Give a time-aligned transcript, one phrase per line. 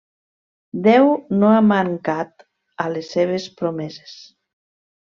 [0.87, 1.11] Déu
[1.43, 2.47] no ha mancat
[2.87, 4.21] a les seves promeses.